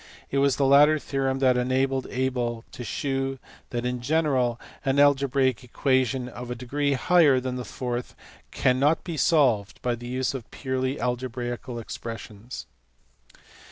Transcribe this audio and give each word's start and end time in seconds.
It 0.31 0.39
was 0.39 0.55
the 0.55 0.65
latter 0.65 0.97
theorem 0.97 1.37
that 1.45 1.57
enabled 1.57 2.07
Abel 2.09 2.65
to 2.71 2.83
shew 2.83 3.37
that 3.69 3.85
in 3.85 4.01
general 4.01 4.59
an 4.83 4.97
algebraic 4.97 5.63
equation 5.63 6.27
of 6.27 6.49
a 6.49 6.55
degree 6.55 6.93
higher 6.93 7.39
than 7.39 7.55
the 7.55 7.63
fourth 7.63 8.15
cannot 8.49 9.03
be 9.03 9.15
solved 9.15 9.79
by 9.83 9.93
the 9.93 10.07
use 10.07 10.33
of 10.33 10.49
purely 10.49 10.99
algebraical 10.99 11.77
expressions. 11.77 12.65